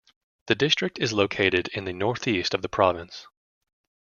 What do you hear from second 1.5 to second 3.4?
in the northeast of the province.